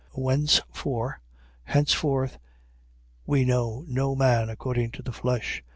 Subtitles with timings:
[0.15, 0.23] 5:16.
[0.23, 1.19] Wherefore
[1.65, 2.39] henceforth,
[3.27, 5.63] we know no man according to the flesh.